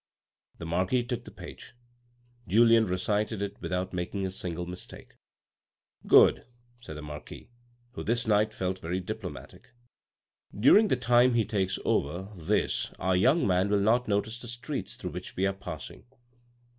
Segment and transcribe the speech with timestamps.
[0.57, 1.61] The marquis took the paper.
[2.47, 5.13] Julien recited it without making a single mistake."
[6.17, 6.47] Good,"
[6.79, 7.51] said the marquis,
[7.91, 9.75] who this night felt very diplomatic."
[10.67, 14.95] During the time he takes over this our young man will not notice the streets
[14.95, 16.03] through which we are passing."